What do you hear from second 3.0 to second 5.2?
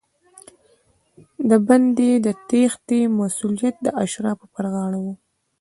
مسوولیت د اشرافو پر غاړه و.